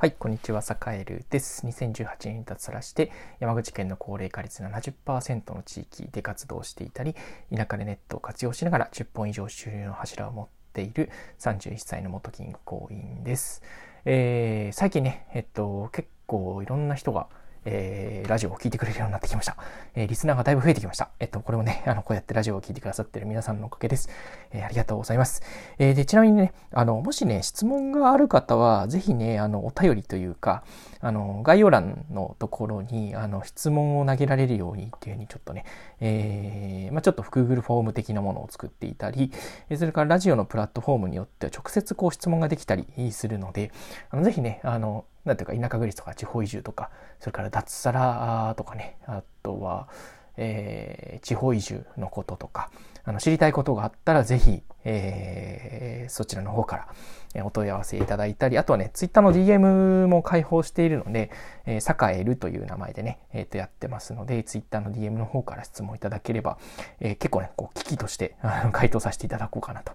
[0.00, 1.66] はい、こんにちは、サカエルです。
[1.66, 7.14] 2018年に脱サラして、山口県の高齢化率70%の地域で活動していたり、
[7.54, 13.62] 田舎でネットを活用しながら10本以上収入の柱を持っている31歳の元銀行員です。
[14.06, 17.28] えー、最近ね、えっと、結構いろんな人が、
[17.64, 19.56] えー、ラジオを聴いてくれるようになってきました。
[19.94, 21.10] えー、リスナーがだいぶ増えてきました。
[21.18, 24.08] えっと、これもね、 あの、こうやってラジオを聴いてくださってる皆さんのおかげです。
[24.52, 25.42] えー、ありがとうございます。
[25.78, 30.64] えで、ちなみにね、あの、もしね、質問がある方は、ぜひね、あの、お便りというか、
[31.00, 35.64] あの、概要欄のところに、あの、質問を投げられるようにっていうふうに、ちょっとね、
[36.00, 39.32] えまあ、ちょっと Google フォーム的なものを作っていたり、
[39.68, 43.72] えそれからラジオのプラットフォームによっては直接こう質問ができたりするので、
[44.10, 49.88] あのぜひね、あの、なんていうか、田舎暮らしとか地方移住とか、それから脱サラとかね、あとは、
[50.36, 52.70] えー、地方移住のこととか、
[53.10, 56.88] あの知りたいことがあったら、ぜひ、えー、そちらの方から、
[57.34, 61.30] えお問い合わせいただいたり、あとはね、ツイッターの DM も開放しているので、
[61.64, 66.58] えー、サカエルという名前でね、えっ、ー、と、やってますので、ツイッターの DM の方から質問いただければ、
[66.98, 68.34] えー、結構ね、こう、危機として
[68.72, 69.92] 回答させていただこうかなと、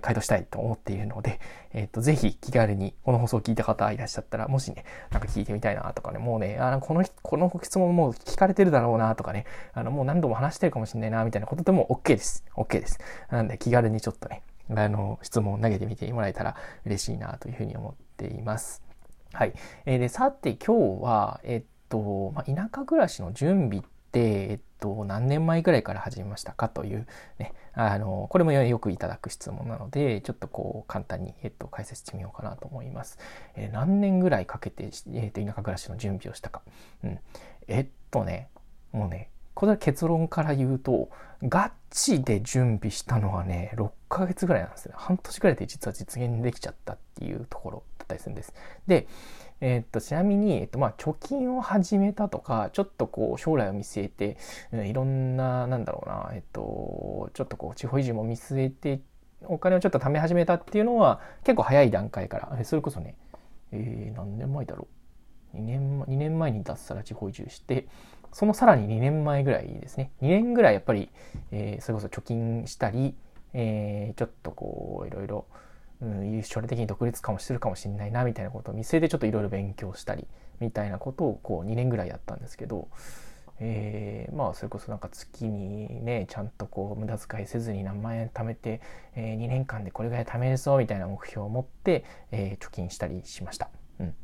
[0.00, 1.40] 回答したいと思っているので、
[1.72, 12.31] えっ、と、ぜひ気軽に、この放送を聞いた方いらっしゃったら、もしね、なんか聞いてみたいなとかね、もうね、あのこの、この質問もう聞かれてるだろうなとかね、あの、もう何度も話してるかもしれないな、みたいなことでも OK です。
[12.56, 12.98] OK です。
[13.30, 18.82] なんで、気軽にちょっとね、あの、質問を投げてみてもらえたら嬉しいなというふうに思っています。
[19.32, 19.54] はい。
[19.86, 27.06] えー、で、さて今日は、えっと、まあ、田舎暮らしの準備って、えっと、何年前ぐらいから始めましたかという
[27.38, 33.18] ね、あの、これもよくいただく質問なので、ちょっとこう、簡単に、えっと、解説してみようかなと思います。
[33.56, 36.62] えー、何年ぐらいかけて、えっと、田舎暮らしの準備をしたか。
[37.04, 37.18] うん。
[37.68, 38.48] えっとね、
[38.92, 39.30] もうね、
[39.62, 41.08] これは結論から言うと、
[41.44, 44.94] ガチで準備したのはね、6ヶ月ぐらいなんですね。
[44.96, 48.52] 半年ぐらいで実は実現できちゃったっていうところだったりするんです。
[48.88, 49.06] で、
[49.60, 54.36] えー、っと、ちなみに、えっと、まあ、貯金を始めたとか、ちょっとこう、将来を見据えて、
[54.84, 59.00] いろんな、なんだろうな、えっと、ちょっとこう、地方移住も見据えて、
[59.44, 63.14] お金をちょっと貯め始めたっていうのは、結構早い段階から、それこそね、
[63.70, 64.88] えー、何年前だろ
[65.54, 65.56] う。
[65.56, 67.86] 2年、2年前に脱サラ地方移住して、
[68.32, 70.10] そのさらに2年前ぐらいですね。
[70.22, 71.10] 2年ぐらいやっぱり、
[71.50, 73.14] えー、それこそ貯金したり、
[73.52, 75.46] えー、ちょっとこう、いろいろ、
[76.00, 80.26] うん、将来的に独立かもするかもしれないな、みたいなことを見据えてちょっといろいろ勉強したり、
[80.60, 82.88] みたいなことをこう2年ぐらいやったんですけど、
[83.60, 88.80] えー、まあそれこそなんか月にねちゃんとこう無駄遣いせずに何万円貯めて、
[89.14, 93.70] えー、2年間でこれぐらい貯めるぞみたいな目標を持って、えー、貯金したりしました。
[94.00, 94.14] うん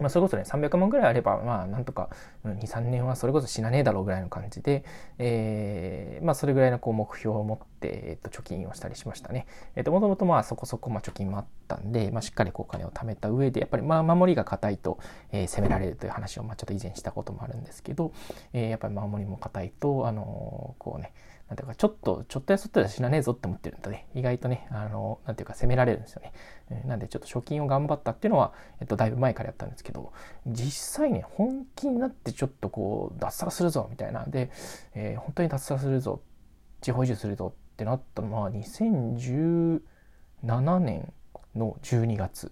[0.00, 2.10] まあ、それこそね、300万ぐらいあれば、まあ、なんとか、
[2.44, 4.84] 2、3年はそれこそ死なねえだろうぐらいの感じで、
[5.18, 9.46] えー、まあ、それぐらいのこう目標を持って、えっと、貯金をしたりしましたね。
[9.74, 14.98] えっと、もともとまあ、そこそこ、まあ、貯金もあったんで、まあ、しっかりこうお金を貯めた上で、やっぱり、まあ、守りが硬いと、
[15.32, 18.12] えー、攻められるという話を、まあ、ちょっと以前したこともあるんですけど、
[18.52, 21.12] えー、やっぱり守りも硬いと、あの、こうね、
[21.48, 24.08] なんていうか、ちょっと、ちょっとやそっとでは死なねえぞって思ってるんだね。
[24.14, 26.32] 意外とね、あの、なんていうか、攻められるんですよね。
[26.86, 30.12] なんで、ちょっと貯金を頑張ったっていうのは、えっと、だいぶ前からやったんですけど、
[30.44, 34.24] 実際ね、本気になってちょっとこう、脱サラするぞ、みたいな。
[34.24, 34.50] で、
[34.94, 36.20] えー、本当に脱サラするぞ、
[36.80, 39.80] 地方移住するぞってなったのは、2017
[40.80, 41.12] 年
[41.54, 42.50] の12月。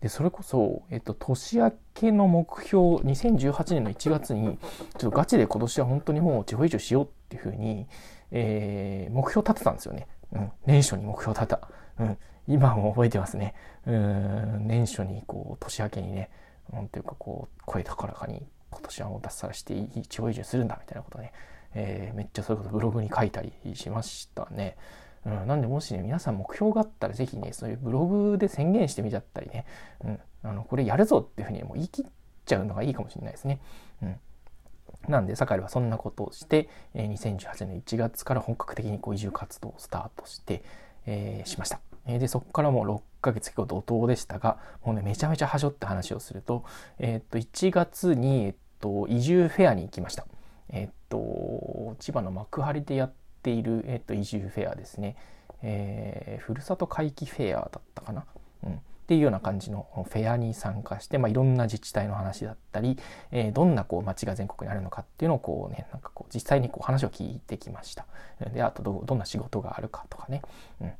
[0.00, 4.56] で、それこそ、えっと、年明けの目標、2018年の1月に、
[4.98, 7.88] ちょっとガチで今年は本当にもう地方移住しようっていうふうに、
[8.30, 10.06] えー、目標立てたんですよね。
[10.32, 10.52] うん。
[10.64, 11.68] 年初に目標立てた。
[11.98, 12.18] うん。
[12.46, 13.54] 今も覚えてますね。
[13.84, 14.68] うん。
[14.68, 16.30] 年初に、こう、年明けにね、
[16.72, 19.74] なんていうか、こう、声高らかに、今年はもう脱サラして
[20.08, 21.32] 地方移住するんだ、みたいなことね。
[21.74, 24.76] えー、めっちゃそういうことブログに書いたりしましたね。
[25.26, 29.66] うん、なんでもしね、皆さん目標があったらぜひね、そういうブログで宣言してみちゃったりね、
[30.04, 32.04] うん、あの、これやるぞっていうふうにもう言い切っ
[32.46, 33.60] ちゃうのがいいかもしれないですね。
[34.02, 34.16] うん。
[35.08, 40.62] なんで、酒井はそんなことをして、えー、2018年1月から本格的にこう移住活動をスタートして、
[41.06, 41.80] えー、しました。
[42.06, 46.64] で、そこからもう6ヶ月結構怒涛でしたが、もうね、めちゃめちゃはしょって話をすると、
[46.98, 50.26] えー、と、1月に、えっと、移住フェアに行きました。
[50.70, 53.12] えっと、千葉の幕張でやっ
[53.42, 55.16] ている、えっと、移住フェアですね。
[55.62, 58.24] えー、ふるさと回帰フェアだったかな。
[58.64, 58.72] うん。
[58.74, 58.76] っ
[59.08, 62.98] ていうような感じのフェアに参加して、まあ、いろんな自治体の話だったり、
[63.30, 68.06] えー、どんなこう街が全国にあるのかっていうのをこうね、なんかこう実際にこう話を聞いてきました。
[68.52, 70.42] で、あとどんな仕事があるかとかね。
[70.82, 70.92] うん。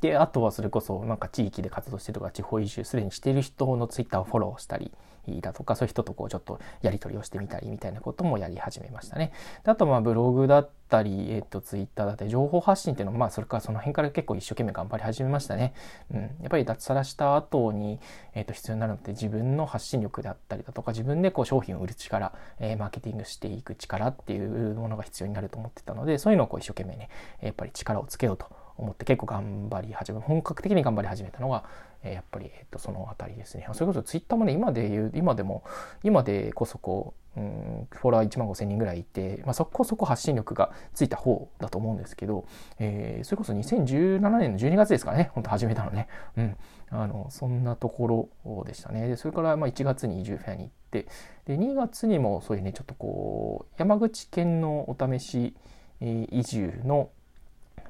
[0.00, 4.92] で、あとはそれこそなんか地域で活動してるとか地方移住すでにしている人のツイッターをフォローしたり
[5.40, 9.32] だとか、そういう人とこうちょっとやり取りをしてみたりみたいなこともやり始めましたね。
[9.64, 15.74] であとまあブログだったり、えっ、とツイッターだったり情報発信っていうのもまあそれからその辺から結構一生懸命頑張り始めましたね。
[16.12, 16.20] うん。
[16.20, 17.98] やっぱり脱サラした後に、
[18.34, 27.08] えっ、と必要になるのって自分の発信力であったりだとか自分でこう商品を売る力、えー、マーケティングしていく力っていうものが必要になると思ってたのでそういうのをこう一生懸命ね
[27.42, 28.46] やっぱり力をつけようと
[28.78, 31.64] 思って結構頑張り始め本格的に頑張り始めたのが、
[32.02, 33.66] えー、やっぱり、えー、とその辺りですね。
[33.72, 35.64] それこそツイッターもね今で言う今でも
[36.02, 42.46] 今でこそこう、うん、フォロワー1万5,000人ぐらいいて、まあ、そこそこ発信力がついた方だと思うんですけど、
[42.78, 45.30] えー、それこそ2017年の12月ですからね。
[45.34, 46.56] 本当始めたのね、うん、
[46.90, 49.08] あのそんなところでしたね。
[49.08, 51.06] でそれからまあ1月に移住フェアに行って
[51.46, 55.54] で2月にもそういうねちょっとこう山口県のお試し
[56.00, 57.10] 移住の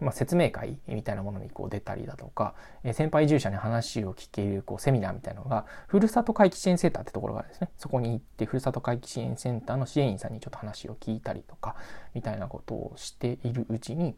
[0.00, 2.54] まあ、説明会みたいなものにこう出たりだとか、
[2.84, 7.70] え先輩従者に話を聞けるこうセミナーみたいなのが、ふるさと回帰支援センターってところがですね。
[7.78, 11.76] そこに行って、ふるさと回帰支援センターの支援員さんにちょっと話を聞いたりとか、
[12.14, 14.16] みたいなことをしているうちに、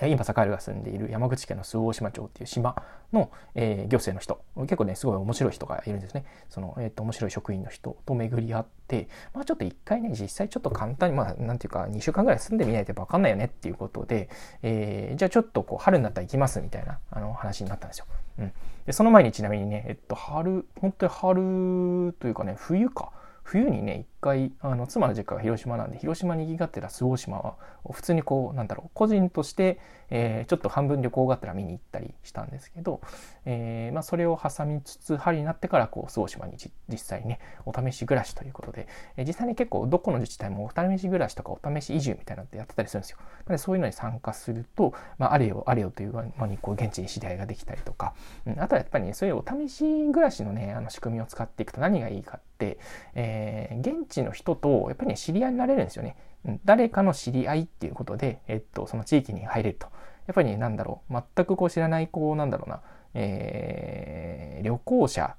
[0.00, 4.42] 今坂井が住んでいる山口県の周防島町っていう島の、えー、行政の人。
[4.62, 6.24] 結構ねすごい面白い人がいるんですね。
[6.48, 14.28] その、えーと、面白い職員の人と巡り合って、まあ、ちょっと一回ね実際ちょっと簡単にまあなんていうか2週間ぐらい住んでみないと分かんないよねっていうことで、
[14.62, 18.06] えー、じゃあちょっとこう春になったら行きますみたいなあの話になったんですよ。
[18.38, 18.52] うん、
[18.86, 23.12] でその前にちなみにね、えっと、春本当に春というかね冬か。
[23.44, 27.56] 冬にね回あの妻の実家が広島なんで広島に行きがてら周防島は
[27.90, 29.80] 普通にこうなんだろう個人として、
[30.10, 33.00] えー、ちょっと半分旅行がてら見に行ったりしたんですけど、
[33.44, 36.56] えーまあ、それを挟みつつ春になってからこう周防島に
[36.88, 38.86] 実際ねお試し暮らしということで、
[39.16, 43.18] えー、実際に結構どこの自治体もお試し暮らしとかお試し移住みたいなのってやってたりするんですよ。
[43.48, 48.14] でそういうのに参加すると、まあ、あれよあれよという間にこう現地に知り合いができたりとか、
[48.46, 52.78] うん、あとはやっぱりねそういうお試し暮らしのねあの仕組みを使っていくと何がいいかって、
[53.14, 56.16] えー、現地の人とやっぱりね知り合いになれるんですよね。
[56.64, 59.86] 誰かの知り合いっていうことで、えっと、その地域に入れると。
[60.26, 62.80] やっぱりね、なんだろう、全くこう知らない、こう、なんだろうな、
[63.14, 65.36] えー、旅行者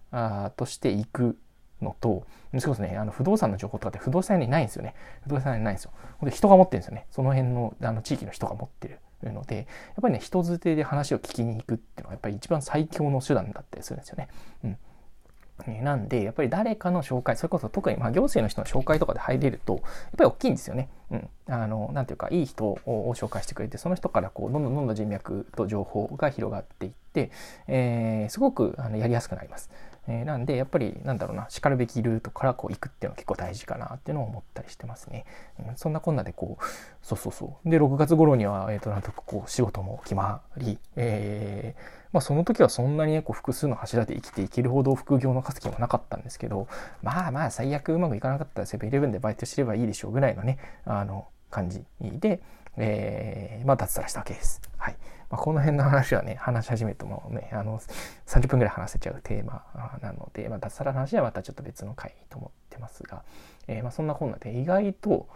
[0.56, 1.38] として行く
[1.82, 4.96] のと、それこそね、あの不動産の情報とかって不動産屋にないんですよね。
[5.24, 5.92] 不動産屋にないんですよ。
[6.20, 7.06] ほんで人が持ってるんですよね。
[7.12, 9.66] その辺のあの地域の人が持ってるので、やっ
[10.02, 14.30] ぱりね、人づてで話を聞きに行くっていうのは、やっぱり一番最強の手段だったりするんですよね。
[14.64, 14.78] うん。
[15.68, 19.82] なんで、やっぱり誰かの紹介、それこそ特にま行政の人の紹介とかで入れると、やっ
[20.18, 20.90] ぱり大きいんですよね。
[21.12, 21.30] うん。
[21.48, 27.32] あの、なんていうか、いい人を紹介してくれて、その人からこう、どんどんどんどん人脈と情報が広がっていって、
[27.68, 29.70] えー、すごくあのやりやすくなります。
[30.08, 35.26] えー、なんで、やっぱり、なんだろうな、しかるべきルートからこう行くっていうのは結構大事かなっていうのを思ったりしてますね。
[35.66, 36.64] うん、そんなこんなで、こう、
[37.02, 37.70] そうそうそう。
[37.70, 46.68] で、6月頃には、えっ、ー、と、なんとかこう、仕事も決まり、えー、まあ、その時はそんなにね、こう複数の柱で生きていけるほど副業の稼ぎもなかったんですけど、
[47.02, 52.42] まあまあ最悪うまくいかなかったらセブンイレブンでバイトすればいいでしょうぐらいのね、あの、感じで、
[52.78, 54.62] えー、まあ脱サラしたわけです。
[54.78, 54.96] はい。
[55.30, 57.80] まあ、この辺の話はね、話し始めるともね、あの、
[58.28, 59.64] 30分ぐらい話せちゃうテーマ
[60.02, 63.24] なので、まあ、脱サラの話はまたちょっと別の回と思ってますが、
[63.68, 65.28] えー、まあそんなこんなで意外と、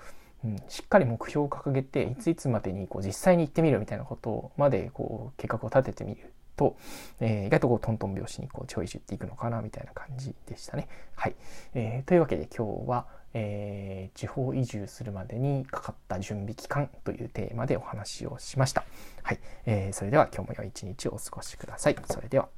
[0.45, 6.75] うん、しっかり目標を掲げていついつまでにこう実際に行ってみるみたいなことまでこう計画を立ててみると、
[7.21, 10.89] えー、意外とこうトントン拍子にこうちょいじっていくのかなみたいな感じでしたね。
[11.15, 11.35] はい。
[11.73, 18.83] えー、というわけで今日は、えー、地方移住するまでにかかった準備期間というテーマでお話をしました。
[19.23, 19.39] はい。
[19.65, 21.95] えー、それでは今日も良い一日をお過ごしください。
[22.09, 22.49] それでは。